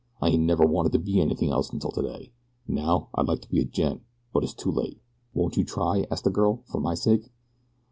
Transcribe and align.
I 0.19 0.29
ain't 0.29 0.41
never 0.41 0.65
wanted 0.65 0.93
to 0.93 0.97
be 0.97 1.21
anything 1.21 1.51
else 1.51 1.69
until 1.71 1.91
today. 1.91 2.31
Now, 2.67 3.09
I'd 3.13 3.27
like 3.27 3.41
to 3.41 3.49
be 3.49 3.59
a 3.59 3.65
gent; 3.65 4.01
but 4.33 4.43
it's 4.43 4.55
too 4.55 4.71
late." 4.71 4.99
"Won't 5.35 5.57
you 5.57 5.63
try?" 5.63 6.07
asked 6.09 6.23
the 6.23 6.31
girl. 6.31 6.63
"For 6.65 6.81
my 6.81 6.95
sake?" 6.95 7.31